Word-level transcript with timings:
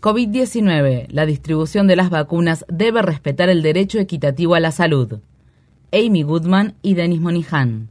COVID-19. 0.00 1.08
La 1.10 1.26
distribución 1.26 1.86
de 1.86 1.96
las 1.96 2.08
vacunas 2.08 2.64
debe 2.68 3.02
respetar 3.02 3.50
el 3.50 3.60
derecho 3.60 3.98
equitativo 3.98 4.54
a 4.54 4.60
la 4.60 4.72
salud. 4.72 5.20
Amy 5.92 6.22
Goodman 6.22 6.76
y 6.80 6.94
Denis 6.94 7.20
Monihan. 7.20 7.90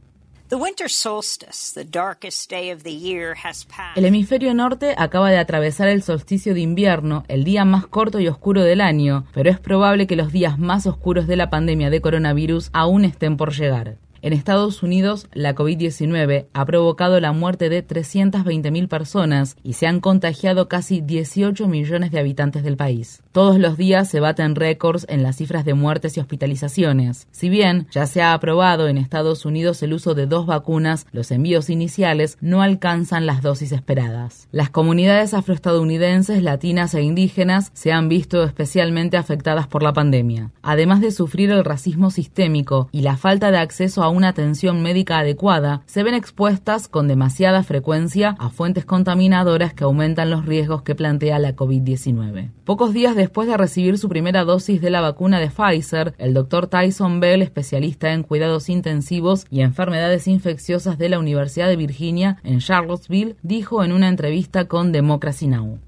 El 3.94 4.04
hemisferio 4.04 4.52
norte 4.52 4.94
acaba 4.98 5.30
de 5.30 5.38
atravesar 5.38 5.86
el 5.86 6.02
solsticio 6.02 6.52
de 6.52 6.60
invierno, 6.62 7.24
el 7.28 7.44
día 7.44 7.64
más 7.64 7.86
corto 7.86 8.18
y 8.18 8.26
oscuro 8.26 8.62
del 8.62 8.80
año, 8.80 9.26
pero 9.32 9.48
es 9.48 9.60
probable 9.60 10.08
que 10.08 10.16
los 10.16 10.32
días 10.32 10.58
más 10.58 10.88
oscuros 10.88 11.28
de 11.28 11.36
la 11.36 11.50
pandemia 11.50 11.88
de 11.88 12.00
coronavirus 12.00 12.70
aún 12.72 13.04
estén 13.04 13.36
por 13.36 13.52
llegar. 13.52 13.96
En 14.24 14.32
Estados 14.32 14.82
Unidos, 14.82 15.26
la 15.34 15.54
COVID-19 15.54 16.46
ha 16.54 16.64
provocado 16.64 17.20
la 17.20 17.32
muerte 17.32 17.68
de 17.68 17.86
320.000 17.86 18.88
personas 18.88 19.54
y 19.62 19.74
se 19.74 19.86
han 19.86 20.00
contagiado 20.00 20.66
casi 20.66 21.02
18 21.02 21.68
millones 21.68 22.10
de 22.10 22.20
habitantes 22.20 22.62
del 22.62 22.78
país. 22.78 23.22
Todos 23.32 23.58
los 23.58 23.76
días 23.76 24.08
se 24.08 24.20
baten 24.20 24.54
récords 24.54 25.04
en 25.10 25.22
las 25.22 25.36
cifras 25.36 25.66
de 25.66 25.74
muertes 25.74 26.16
y 26.16 26.20
hospitalizaciones. 26.20 27.28
Si 27.32 27.50
bien 27.50 27.86
ya 27.90 28.06
se 28.06 28.22
ha 28.22 28.32
aprobado 28.32 28.88
en 28.88 28.96
Estados 28.96 29.44
Unidos 29.44 29.82
el 29.82 29.92
uso 29.92 30.14
de 30.14 30.24
dos 30.24 30.46
vacunas, 30.46 31.06
los 31.12 31.30
envíos 31.30 31.68
iniciales 31.68 32.38
no 32.40 32.62
alcanzan 32.62 33.26
las 33.26 33.42
dosis 33.42 33.72
esperadas. 33.72 34.48
Las 34.52 34.70
comunidades 34.70 35.34
afroestadounidenses, 35.34 36.42
latinas 36.42 36.94
e 36.94 37.02
indígenas 37.02 37.72
se 37.74 37.92
han 37.92 38.08
visto 38.08 38.42
especialmente 38.44 39.18
afectadas 39.18 39.66
por 39.66 39.82
la 39.82 39.92
pandemia. 39.92 40.50
Además 40.62 41.02
de 41.02 41.10
sufrir 41.10 41.50
el 41.50 41.62
racismo 41.62 42.10
sistémico 42.10 42.88
y 42.90 43.02
la 43.02 43.18
falta 43.18 43.50
de 43.50 43.58
acceso 43.58 44.02
a 44.02 44.13
una 44.14 44.28
atención 44.28 44.82
médica 44.82 45.18
adecuada, 45.18 45.82
se 45.86 46.02
ven 46.02 46.14
expuestas 46.14 46.88
con 46.88 47.08
demasiada 47.08 47.62
frecuencia 47.62 48.36
a 48.38 48.48
fuentes 48.48 48.84
contaminadoras 48.84 49.74
que 49.74 49.84
aumentan 49.84 50.30
los 50.30 50.46
riesgos 50.46 50.82
que 50.82 50.94
plantea 50.94 51.38
la 51.38 51.54
COVID-19. 51.54 52.50
Pocos 52.64 52.92
días 52.92 53.16
después 53.16 53.48
de 53.48 53.56
recibir 53.56 53.98
su 53.98 54.08
primera 54.08 54.44
dosis 54.44 54.80
de 54.80 54.90
la 54.90 55.00
vacuna 55.00 55.40
de 55.40 55.50
Pfizer, 55.50 56.14
el 56.18 56.34
doctor 56.34 56.68
Tyson 56.68 57.20
Bell, 57.20 57.42
especialista 57.42 58.12
en 58.12 58.22
cuidados 58.22 58.68
intensivos 58.68 59.46
y 59.50 59.60
enfermedades 59.60 60.28
infecciosas 60.28 60.96
de 60.98 61.08
la 61.08 61.18
Universidad 61.18 61.68
de 61.68 61.76
Virginia 61.76 62.38
en 62.44 62.60
Charlottesville, 62.60 63.36
dijo 63.42 63.84
en 63.84 63.92
una 63.92 64.08
entrevista 64.08 64.66
con 64.66 64.92
Democracy 64.92 65.48
Now! 65.48 65.80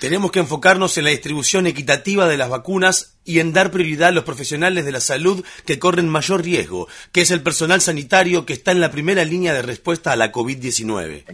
Tenemos 0.00 0.32
que 0.32 0.40
enfocarnos 0.40 0.98
en 0.98 1.04
la 1.04 1.10
distribución 1.10 1.66
equitativa 1.68 2.26
de 2.26 2.36
las 2.36 2.48
vacunas 2.48 3.20
y 3.24 3.38
en 3.38 3.52
dar 3.52 3.70
prioridad 3.70 4.08
a 4.08 4.12
los 4.12 4.24
profesionales 4.24 4.84
de 4.84 4.92
la 4.92 5.00
salud 5.00 5.44
que 5.64 5.78
corren 5.78 6.08
mayor 6.08 6.42
riesgo, 6.42 6.88
que 7.12 7.22
es 7.22 7.30
el 7.30 7.42
personal 7.42 7.80
sanitario 7.80 8.46
que 8.46 8.52
está 8.52 8.72
en 8.72 8.80
la 8.80 8.90
primera 8.90 9.24
línea 9.24 9.54
de 9.54 9.62
respuesta 9.62 10.12
a 10.12 10.16
la 10.16 10.32
COVID-19. 10.32 11.24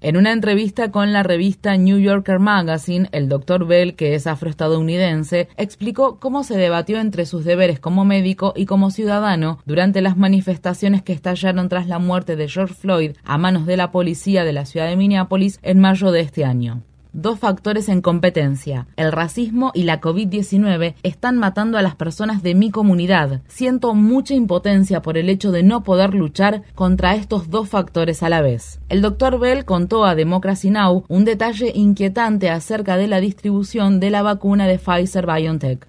En 0.00 0.16
una 0.16 0.32
entrevista 0.32 0.90
con 0.90 1.12
la 1.12 1.22
revista 1.22 1.76
New 1.76 1.98
Yorker 1.98 2.38
Magazine, 2.38 3.08
el 3.12 3.28
doctor 3.28 3.66
Bell, 3.66 3.94
que 3.94 4.14
es 4.14 4.26
afroestadounidense, 4.26 5.48
explicó 5.56 6.18
cómo 6.18 6.44
se 6.44 6.56
debatió 6.56 6.98
entre 6.98 7.26
sus 7.26 7.44
deberes 7.44 7.80
como 7.80 8.04
médico 8.04 8.52
y 8.56 8.66
como 8.66 8.90
ciudadano 8.90 9.60
durante 9.66 10.00
las 10.00 10.16
manifestaciones 10.16 11.02
que 11.02 11.12
estallaron 11.12 11.68
tras 11.68 11.86
la 11.86 11.98
muerte 11.98 12.36
de 12.36 12.48
George 12.48 12.74
Floyd 12.74 13.12
a 13.24 13.38
manos 13.38 13.66
de 13.66 13.76
la 13.76 13.90
policía 13.90 14.44
de 14.44 14.52
la 14.52 14.66
ciudad 14.66 14.88
de 14.88 14.96
Minneapolis 14.96 15.58
en 15.62 15.80
mayo 15.80 16.10
de 16.10 16.20
este 16.20 16.44
año 16.44 16.82
dos 17.12 17.38
factores 17.38 17.88
en 17.88 18.02
competencia. 18.02 18.86
El 18.96 19.12
racismo 19.12 19.72
y 19.74 19.84
la 19.84 20.00
COVID-19 20.00 20.94
están 21.02 21.38
matando 21.38 21.78
a 21.78 21.82
las 21.82 21.96
personas 21.96 22.42
de 22.42 22.54
mi 22.54 22.70
comunidad. 22.70 23.42
Siento 23.48 23.94
mucha 23.94 24.34
impotencia 24.34 25.02
por 25.02 25.18
el 25.18 25.28
hecho 25.28 25.50
de 25.50 25.62
no 25.62 25.82
poder 25.82 26.14
luchar 26.14 26.62
contra 26.74 27.14
estos 27.14 27.50
dos 27.50 27.68
factores 27.68 28.22
a 28.22 28.28
la 28.28 28.40
vez. 28.40 28.80
El 28.88 29.02
doctor 29.02 29.38
Bell 29.38 29.64
contó 29.64 30.04
a 30.04 30.14
Democracy 30.14 30.70
Now! 30.70 31.04
un 31.08 31.24
detalle 31.24 31.72
inquietante 31.74 32.50
acerca 32.50 32.96
de 32.96 33.08
la 33.08 33.20
distribución 33.20 34.00
de 34.00 34.10
la 34.10 34.22
vacuna 34.22 34.66
de 34.66 34.78
Pfizer 34.78 35.26
BioNTech. 35.26 35.87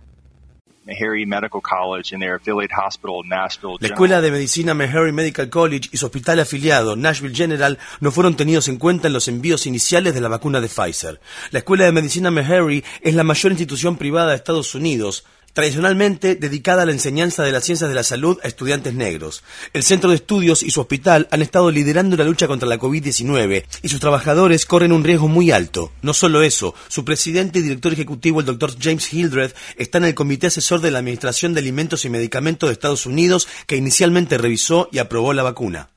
La 3.80 3.88
Escuela 3.88 4.22
de 4.22 4.32
Medicina 4.32 4.74
Meharry 4.74 5.12
Medical 5.12 5.50
College 5.50 5.90
y 5.92 5.98
su 5.98 6.06
hospital 6.06 6.40
afiliado, 6.40 6.96
Nashville 6.96 7.36
General, 7.36 7.78
no 8.00 8.12
fueron 8.12 8.36
tenidos 8.36 8.68
en 8.68 8.78
cuenta 8.78 9.08
en 9.08 9.14
los 9.14 9.28
envíos 9.28 9.66
iniciales 9.66 10.14
de 10.14 10.22
la 10.22 10.30
vacuna 10.30 10.60
de 10.62 10.68
Pfizer. 10.68 11.20
La 11.52 11.60
Escuela 11.60 11.86
de 11.86 11.92
Medicina 11.92 12.32
Meharry 12.32 12.84
es 13.02 13.16
la 13.16 13.24
mayor 13.24 13.52
institución 13.52 13.98
privada 13.98 14.30
de 14.30 14.36
Estados 14.36 14.76
Unidos, 14.76 15.26
tradicionalmente 15.54 16.36
dedicada 16.36 16.84
a 16.84 16.86
la 16.86 16.92
enseñanza 16.92 17.44
de 17.44 17.52
las 17.52 17.64
ciencias 17.64 17.90
de 17.90 17.96
la 17.96 18.04
salud 18.04 18.38
a 18.44 18.48
estudiantes 18.48 18.94
negros. 18.94 19.44
El 19.74 19.84
centro 19.84 20.10
de 20.10 20.18
estudios 20.18 20.64
y 20.64 20.72
su 20.72 20.82
hospital 20.82 21.28
han 21.32 21.42
estado 21.42 21.72
liderando 21.72 22.18
la 22.18 22.24
lucha 22.24 22.48
contra 22.48 22.68
la 22.68 22.80
COVID-19 22.80 23.66
y 23.82 23.90
sus 23.90 24.00
trabajadores 24.00 24.66
corren 24.66 24.92
un 24.92 25.04
riesgo 25.04 25.28
muy 25.28 25.52
alto. 25.52 25.92
No 26.02 26.14
solo 26.14 26.42
eso, 26.44 26.74
su 26.88 27.06
presidente 27.06 27.60
y 27.60 27.64
director 27.64 27.94
ejecutivo, 27.94 28.40
el 28.40 28.46
doctor 28.46 28.76
James 28.80 29.14
Hildreth, 29.14 29.56
está 29.78 29.98
en 29.98 30.06
el 30.06 30.16
Comité 30.16 30.48
Asesor 30.48 30.82
de 30.82 30.92
la 30.92 31.00
Administración 31.00 31.54
de 31.54 31.60
Alimentos 31.60 32.06
y 32.06 32.10
Medicamentos 32.10 32.70
de 32.70 32.74
Estados 32.74 33.06
Unidos 33.06 33.48
que 33.68 33.78
inicialmente 33.78 34.38
revisó 34.38 34.90
y 34.92 35.00
aprobó 35.00 35.34
la 35.34 35.44
vacuna. 35.44 35.90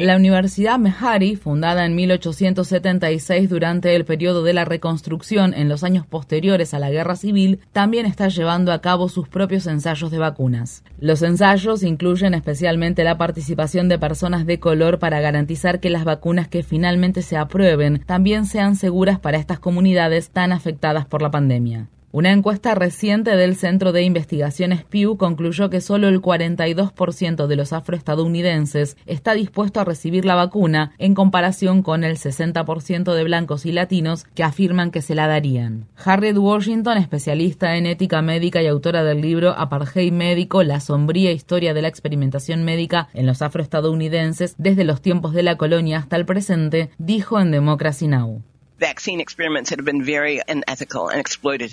La 0.00 0.16
Universidad 0.16 0.78
Mehari, 0.78 1.36
fundada 1.36 1.84
en 1.86 1.94
1876 1.94 3.48
durante 3.48 3.94
el 3.94 4.04
periodo 4.04 4.42
de 4.42 4.52
la 4.52 4.64
reconstrucción 4.64 5.54
en 5.54 5.68
los 5.68 5.84
años 5.84 6.06
posteriores 6.06 6.74
a 6.74 6.78
la 6.78 6.90
Guerra 6.90 7.16
Civil, 7.16 7.60
también 7.72 8.06
está 8.06 8.28
llevando 8.28 8.72
a 8.72 8.80
cabo 8.80 9.08
sus 9.08 9.28
propios 9.28 9.66
ensayos 9.66 10.10
de 10.10 10.18
vacunas. 10.18 10.82
Los 10.98 11.22
ensayos 11.22 11.82
incluyen 11.82 12.34
especialmente 12.34 13.04
la 13.04 13.18
participación 13.18 13.88
de 13.88 13.98
personas 13.98 14.46
de 14.46 14.58
color 14.58 14.98
para 14.98 15.20
garantizar 15.20 15.78
que 15.78 15.90
las 15.90 16.04
vacunas 16.04 16.48
que 16.48 16.62
finalmente 16.62 17.22
se 17.22 17.36
aprueben 17.36 18.02
también 18.06 18.46
sean 18.46 18.76
seguras 18.76 19.20
para 19.20 19.38
estas 19.38 19.60
comunidades 19.60 20.30
tan 20.30 20.52
afectadas 20.52 21.06
por 21.06 21.22
la 21.22 21.30
pandemia. 21.30 21.88
Una 22.12 22.32
encuesta 22.32 22.74
reciente 22.74 23.36
del 23.36 23.54
Centro 23.54 23.92
de 23.92 24.02
Investigaciones 24.02 24.82
Pew 24.82 25.16
concluyó 25.16 25.70
que 25.70 25.80
solo 25.80 26.08
el 26.08 26.20
42% 26.20 27.46
de 27.46 27.54
los 27.54 27.72
afroestadounidenses 27.72 28.96
está 29.06 29.34
dispuesto 29.34 29.78
a 29.78 29.84
recibir 29.84 30.24
la 30.24 30.34
vacuna 30.34 30.90
en 30.98 31.14
comparación 31.14 31.84
con 31.84 32.02
el 32.02 32.16
60% 32.16 33.14
de 33.14 33.22
blancos 33.22 33.64
y 33.64 33.70
latinos 33.70 34.24
que 34.34 34.42
afirman 34.42 34.90
que 34.90 35.02
se 35.02 35.14
la 35.14 35.28
darían. 35.28 35.86
Harriet 36.04 36.36
Washington, 36.36 36.98
especialista 36.98 37.76
en 37.76 37.86
ética 37.86 38.22
médica 38.22 38.60
y 38.60 38.66
autora 38.66 39.04
del 39.04 39.20
libro 39.20 39.50
Apartheid 39.56 40.12
médico, 40.12 40.64
la 40.64 40.80
sombría 40.80 41.30
historia 41.30 41.74
de 41.74 41.82
la 41.82 41.88
experimentación 41.88 42.64
médica 42.64 43.08
en 43.14 43.26
los 43.26 43.40
afroestadounidenses 43.40 44.56
desde 44.58 44.82
los 44.82 45.00
tiempos 45.00 45.32
de 45.32 45.44
la 45.44 45.56
colonia 45.56 45.98
hasta 45.98 46.16
el 46.16 46.26
presente, 46.26 46.90
dijo 46.98 47.38
en 47.38 47.52
Democracy 47.52 48.08
Now! 48.08 48.42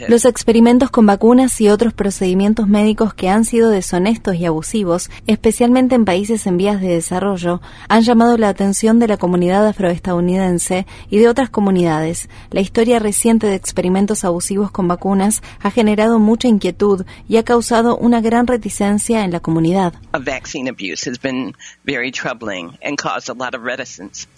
Los 0.09 0.25
experimentos 0.25 0.91
con 0.91 1.05
vacunas 1.05 1.59
y 1.61 1.69
otros 1.69 1.93
procedimientos 1.93 2.67
médicos 2.67 3.13
que 3.13 3.29
han 3.29 3.45
sido 3.45 3.69
deshonestos 3.69 4.35
y 4.35 4.45
abusivos, 4.45 5.09
especialmente 5.25 5.95
en 5.95 6.05
países 6.05 6.45
en 6.45 6.57
vías 6.57 6.81
de 6.81 6.89
desarrollo, 6.89 7.61
han 7.87 8.01
llamado 8.01 8.37
la 8.37 8.49
atención 8.49 8.99
de 8.99 9.07
la 9.07 9.17
comunidad 9.17 9.65
afroestadounidense 9.65 10.85
y 11.09 11.17
de 11.19 11.29
otras 11.29 11.49
comunidades. 11.49 12.29
La 12.51 12.61
historia 12.61 12.99
reciente 12.99 13.47
de 13.47 13.55
experimentos 13.55 14.25
abusivos 14.25 14.69
con 14.69 14.87
vacunas 14.87 15.41
ha 15.61 15.71
generado 15.71 16.19
mucha 16.19 16.49
inquietud 16.49 17.05
y 17.29 17.37
ha 17.37 17.43
causado 17.43 17.97
una 17.97 18.19
gran 18.19 18.47
reticencia 18.47 19.23
en 19.23 19.31
la 19.31 19.39
comunidad. 19.39 19.93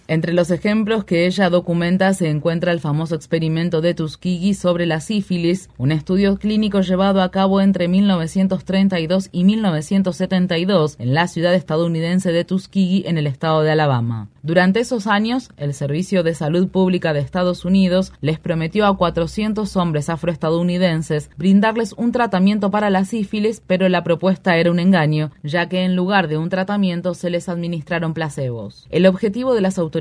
Entre 0.09 0.34
los 0.34 0.50
ejemplos 0.50 1.03
que 1.03 1.28
ella 1.28 1.52
documenta 1.52 2.16
se 2.16 2.31
encuentra 2.31 2.72
el 2.72 2.80
famoso 2.80 3.14
experimento 3.14 3.80
de 3.80 3.94
Tuskegee 3.94 4.56
sobre 4.56 4.88
la 4.88 5.02
sífilis, 5.02 5.70
un 5.78 5.92
estudio 5.92 6.38
clínico 6.38 6.81
llevado 6.81 7.22
a 7.22 7.30
cabo 7.30 7.62
entre 7.62 7.88
1932 7.88 9.30
y 9.31 9.44
1972 9.44 10.96
en 10.98 11.14
la 11.14 11.28
ciudad 11.28 11.53
estadounidense 11.53 12.31
de 12.31 12.44
Tuskegee 12.44 13.07
en 13.07 13.19
el 13.19 13.28
estado 13.28 13.62
de 13.62 13.69
Alabama. 13.69 14.30
Durante 14.42 14.80
esos 14.80 15.06
años, 15.06 15.51
el 15.57 15.75
Servicio 15.75 16.24
de 16.24 16.33
Salud 16.33 16.69
Pública 16.69 17.13
de 17.13 17.19
Estados 17.19 17.63
Unidos 17.63 18.12
les 18.19 18.39
prometió 18.39 18.88
a 18.88 18.98
400 18.98 19.75
hombres 19.75 20.10
afroestadounidenses 20.10 21.30
brindarles 21.38 21.94
un 21.94 22.12
tratamiento 22.12 22.72
para 22.72 22.89
la 22.89 23.06
sífilis, 23.06 23.62
pero 23.68 23.88
la 23.89 24.04
propuesta 24.04 24.57
era 24.57 24.72
un 24.72 24.80
engaño, 24.80 25.30
ya 25.44 25.69
que 25.69 25.83
en 25.83 25.95
lugar 25.95 26.30
de 26.30 26.38
un 26.38 26.50
tratamiento 26.50 27.13
se 27.13 27.30
les 27.30 27.48
administraron 27.48 28.16
placebos. 28.16 28.88
El 28.89 29.06
objetivo 29.06 29.54
de 29.54 29.62
las 29.62 29.78
autoridades 29.78 29.99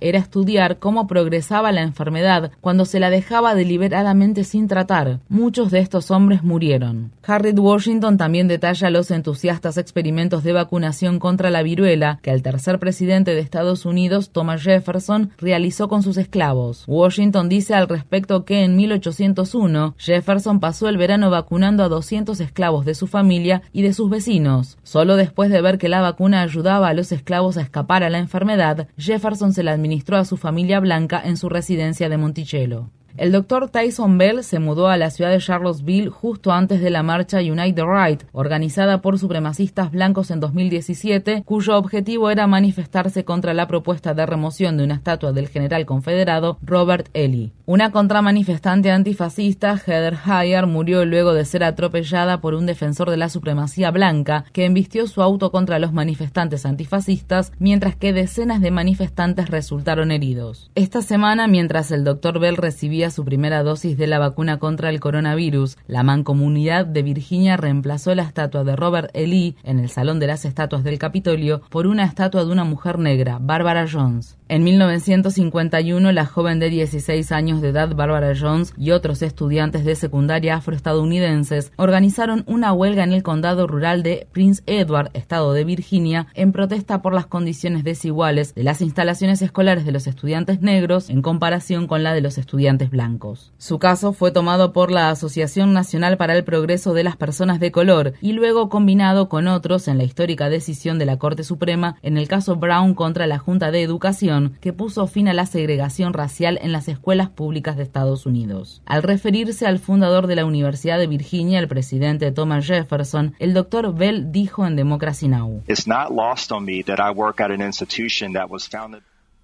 era 0.00 0.18
estudiar 0.18 0.78
cómo 0.78 1.06
progresaba 1.06 1.70
la 1.70 1.82
enfermedad 1.82 2.50
cuando 2.60 2.84
se 2.84 2.98
la 2.98 3.08
dejaba 3.08 3.54
deliberadamente 3.54 4.42
sin 4.42 4.66
tratar. 4.66 5.20
Muchos 5.28 5.70
de 5.70 5.78
estos 5.78 6.10
hombres 6.10 6.42
murieron. 6.42 7.12
Harriet 7.24 7.58
Washington 7.58 8.16
también 8.16 8.48
detalla 8.48 8.90
los 8.90 9.10
entusiastas 9.10 9.78
experimentos 9.78 10.42
de 10.42 10.52
vacunación 10.52 11.20
contra 11.20 11.50
la 11.50 11.62
viruela 11.62 12.18
que 12.22 12.30
el 12.30 12.42
tercer 12.42 12.80
presidente 12.80 13.34
de 13.34 13.40
Estados 13.40 13.86
Unidos, 13.86 14.30
Thomas 14.30 14.62
Jefferson, 14.62 15.30
realizó 15.38 15.88
con 15.88 16.02
sus 16.02 16.16
esclavos. 16.16 16.84
Washington 16.88 17.48
dice 17.48 17.74
al 17.74 17.88
respecto 17.88 18.44
que 18.44 18.64
en 18.64 18.74
1801 18.74 19.94
Jefferson 19.98 20.58
pasó 20.58 20.88
el 20.88 20.96
verano 20.96 21.30
vacunando 21.30 21.84
a 21.84 21.88
200 21.88 22.40
esclavos 22.40 22.84
de 22.84 22.94
su 22.94 23.06
familia 23.06 23.62
y 23.72 23.82
de 23.82 23.92
sus 23.92 24.10
vecinos. 24.10 24.78
Solo 24.82 25.14
después 25.14 25.50
de 25.50 25.60
ver 25.60 25.78
que 25.78 25.88
la 25.88 26.00
vacuna 26.00 26.42
ayudaba 26.42 26.88
a 26.88 26.94
los 26.94 27.12
esclavos 27.12 27.56
a 27.56 27.62
escapar 27.62 28.02
a 28.02 28.10
la 28.10 28.18
enfermedad, 28.18 28.88
Jefferson 28.96 29.27
se 29.36 29.62
la 29.62 29.72
administró 29.72 30.16
a 30.16 30.24
su 30.24 30.36
familia 30.36 30.80
blanca 30.80 31.20
en 31.24 31.36
su 31.36 31.48
residencia 31.48 32.08
de 32.08 32.18
Monticello. 32.18 32.90
El 33.16 33.32
doctor 33.32 33.68
Tyson 33.68 34.16
Bell 34.18 34.44
se 34.44 34.58
mudó 34.58 34.88
a 34.88 34.96
la 34.96 35.10
ciudad 35.10 35.30
de 35.30 35.38
Charlottesville 35.38 36.10
justo 36.10 36.52
antes 36.52 36.80
de 36.80 36.90
la 36.90 37.02
marcha 37.02 37.38
Unite 37.38 37.72
the 37.72 37.84
Right, 37.84 38.22
organizada 38.32 39.00
por 39.00 39.18
supremacistas 39.18 39.90
blancos 39.90 40.30
en 40.30 40.40
2017, 40.40 41.42
cuyo 41.44 41.76
objetivo 41.76 42.30
era 42.30 42.46
manifestarse 42.46 43.24
contra 43.24 43.54
la 43.54 43.66
propuesta 43.66 44.14
de 44.14 44.26
remoción 44.26 44.76
de 44.76 44.84
una 44.84 44.94
estatua 44.94 45.32
del 45.32 45.48
general 45.48 45.86
confederado 45.86 46.58
Robert 46.62 47.08
E. 47.14 47.28
Lee. 47.28 47.52
Una 47.66 47.90
contramanifestante 47.90 48.90
antifascista, 48.90 49.76
Heather 49.76 50.16
Heyer, 50.24 50.66
murió 50.66 51.04
luego 51.04 51.34
de 51.34 51.44
ser 51.44 51.64
atropellada 51.64 52.40
por 52.40 52.54
un 52.54 52.66
defensor 52.66 53.10
de 53.10 53.16
la 53.16 53.28
supremacía 53.28 53.90
blanca 53.90 54.44
que 54.52 54.64
embistió 54.64 55.06
su 55.06 55.22
auto 55.22 55.50
contra 55.50 55.78
los 55.78 55.92
manifestantes 55.92 56.64
antifascistas, 56.64 57.52
mientras 57.58 57.96
que 57.96 58.12
decenas 58.12 58.60
de 58.60 58.70
manifestantes 58.70 59.50
resultaron 59.50 60.12
heridos. 60.12 60.70
Esta 60.74 61.02
semana, 61.02 61.46
mientras 61.46 61.90
el 61.90 62.04
doctor 62.04 62.38
Bell 62.38 62.56
recibía 62.56 62.97
su 62.98 63.24
primera 63.24 63.62
dosis 63.62 63.96
de 63.96 64.06
la 64.06 64.18
vacuna 64.18 64.58
contra 64.58 64.90
el 64.90 65.00
coronavirus, 65.00 65.78
la 65.86 66.02
Mancomunidad 66.02 66.84
de 66.84 67.02
Virginia 67.02 67.56
reemplazó 67.56 68.14
la 68.14 68.24
estatua 68.24 68.64
de 68.64 68.76
Robert 68.76 69.10
E. 69.14 69.26
Lee 69.26 69.56
en 69.62 69.78
el 69.78 69.88
Salón 69.88 70.18
de 70.18 70.26
las 70.26 70.44
Estatuas 70.44 70.82
del 70.82 70.98
Capitolio 70.98 71.62
por 71.70 71.86
una 71.86 72.04
estatua 72.04 72.44
de 72.44 72.50
una 72.52 72.64
mujer 72.64 72.98
negra, 72.98 73.38
Barbara 73.40 73.86
Jones. 73.90 74.36
En 74.50 74.64
1951, 74.64 76.10
la 76.10 76.24
joven 76.24 76.58
de 76.58 76.70
16 76.70 77.32
años 77.32 77.60
de 77.60 77.68
edad 77.68 77.94
Barbara 77.94 78.32
Jones 78.38 78.72
y 78.78 78.92
otros 78.92 79.20
estudiantes 79.22 79.84
de 79.84 79.94
secundaria 79.94 80.56
afroestadounidenses 80.56 81.70
organizaron 81.76 82.44
una 82.46 82.72
huelga 82.72 83.04
en 83.04 83.12
el 83.12 83.22
condado 83.22 83.66
rural 83.66 84.02
de 84.02 84.26
Prince 84.32 84.62
Edward, 84.66 85.10
estado 85.12 85.52
de 85.52 85.64
Virginia, 85.64 86.28
en 86.34 86.52
protesta 86.52 87.02
por 87.02 87.12
las 87.12 87.26
condiciones 87.26 87.84
desiguales 87.84 88.54
de 88.54 88.64
las 88.64 88.80
instalaciones 88.80 89.42
escolares 89.42 89.84
de 89.84 89.92
los 89.92 90.06
estudiantes 90.06 90.62
negros 90.62 91.10
en 91.10 91.20
comparación 91.20 91.86
con 91.86 92.02
la 92.02 92.14
de 92.14 92.22
los 92.22 92.38
estudiantes 92.38 92.87
blancos. 92.90 93.52
Su 93.58 93.78
caso 93.78 94.12
fue 94.12 94.30
tomado 94.30 94.72
por 94.72 94.90
la 94.90 95.10
Asociación 95.10 95.72
Nacional 95.72 96.16
para 96.16 96.36
el 96.36 96.44
Progreso 96.44 96.94
de 96.94 97.04
las 97.04 97.16
Personas 97.16 97.60
de 97.60 97.72
Color 97.72 98.14
y 98.20 98.32
luego 98.32 98.68
combinado 98.68 99.28
con 99.28 99.48
otros 99.48 99.88
en 99.88 99.98
la 99.98 100.04
histórica 100.04 100.48
decisión 100.48 100.98
de 100.98 101.06
la 101.06 101.18
Corte 101.18 101.44
Suprema 101.44 101.96
en 102.02 102.16
el 102.18 102.28
caso 102.28 102.56
Brown 102.56 102.94
contra 102.94 103.26
la 103.26 103.38
Junta 103.38 103.70
de 103.70 103.82
Educación 103.82 104.56
que 104.60 104.72
puso 104.72 105.06
fin 105.06 105.28
a 105.28 105.34
la 105.34 105.46
segregación 105.46 106.12
racial 106.12 106.58
en 106.62 106.72
las 106.72 106.88
escuelas 106.88 107.28
públicas 107.30 107.76
de 107.76 107.82
Estados 107.82 108.26
Unidos. 108.26 108.82
Al 108.86 109.02
referirse 109.02 109.66
al 109.66 109.78
fundador 109.78 110.26
de 110.26 110.36
la 110.36 110.44
Universidad 110.44 110.98
de 110.98 111.06
Virginia, 111.06 111.58
el 111.58 111.68
presidente 111.68 112.32
Thomas 112.32 112.66
Jefferson, 112.66 113.34
el 113.38 113.54
doctor 113.54 113.94
Bell 113.94 114.32
dijo 114.32 114.66
en 114.66 114.76
Democracy 114.76 115.28
Now! 115.28 115.62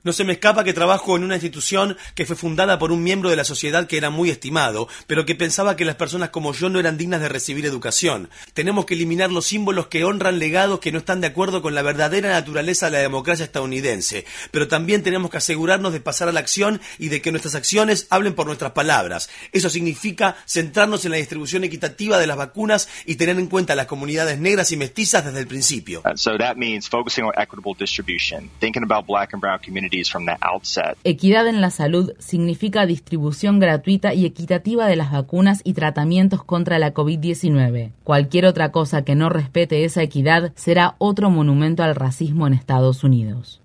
No 0.05 0.13
se 0.13 0.25
me 0.25 0.35
escapa 0.35 0.65
que 0.65 0.75
trabajo 0.75 1.17
en 1.17 1.25
una 1.25 1.37
institución 1.37 1.97
que 2.15 2.27
fue 2.27 2.37
fundada 2.37 2.79
por 2.79 2.93
un 2.93 3.03
miembro 3.03 3.31
de 3.31 3.37
la 3.37 3.45
sociedad 3.45 3.87
que 3.87 3.97
era 3.97 4.11
muy 4.11 4.29
estimado, 4.29 4.87
pero 5.07 5.25
que 5.25 5.35
pensaba 5.35 5.77
que 5.77 5.87
las 5.87 5.95
personas 5.95 6.29
como 6.29 6.53
yo 6.53 6.69
no 6.69 6.79
eran 6.79 6.99
dignas 6.99 7.23
de 7.23 7.31
recibir 7.31 7.65
educación. 7.65 8.29
Tenemos 8.53 8.85
que 8.85 8.93
eliminar 8.93 9.33
los 9.33 9.47
símbolos 9.47 9.87
que 9.87 10.05
honran 10.05 10.39
legados 10.39 10.81
que 10.81 10.93
no 10.93 10.99
están 10.99 11.23
de 11.23 11.29
acuerdo 11.29 11.63
con 11.63 11.75
la 11.75 11.81
verdadera 11.81 12.29
naturaleza 12.29 12.85
de 12.85 12.93
la 12.93 12.99
democracia 12.99 13.47
estadounidense, 13.47 14.27
pero 14.51 14.69
también 14.69 15.03
tenemos 15.03 15.31
que 15.31 15.39
asegurarnos 15.39 15.95
de 15.95 16.01
pasar 16.01 16.29
a 16.29 16.33
la 16.33 16.41
acción 16.41 16.83
y 16.99 17.09
de 17.09 17.23
que 17.23 17.31
nuestras 17.31 17.55
acciones 17.55 18.07
hablen 18.11 18.35
por 18.35 18.45
nuestras 18.45 18.73
palabras. 18.73 19.31
Eso 19.53 19.71
significa 19.71 20.37
centrarnos 20.47 21.07
en 21.07 21.13
la 21.13 21.17
distribución 21.17 21.65
equitativa 21.65 22.19
de 22.19 22.27
las 22.27 22.37
vacunas 22.37 22.91
y 23.07 23.15
tener 23.15 23.39
en 23.39 23.47
cuenta 23.47 23.75
las 23.75 23.87
comunidades 23.87 24.39
negras 24.39 24.71
y 24.71 24.77
mestizas 24.77 25.25
desde 25.25 25.41
el 25.41 25.47
principio. 25.47 26.03
Equidad 31.05 31.47
en 31.47 31.61
la 31.61 31.71
salud 31.71 32.13
significa 32.19 32.87
distribución 32.87 33.61
gratuita 33.61 34.15
y 34.15 34.27
equitativa 34.27 34.87
de 34.87 34.97
las 34.97 35.13
vacunas 35.13 35.61
y 35.65 35.75
tratamientos 35.75 36.45
contra 36.45 36.79
la 36.79 36.95
COVID-19. 36.95 37.93
Cualquier 38.05 38.47
otra 38.47 38.73
cosa 38.73 39.05
que 39.05 39.15
no 39.15 39.29
respete 39.29 39.85
esa 39.85 40.03
equidad 40.03 40.53
será 40.55 40.97
otro 40.99 41.31
monumento 41.31 41.83
al 41.83 41.95
racismo 41.95 42.47
en 42.47 42.55
Estados 42.55 43.05
Unidos. 43.05 43.61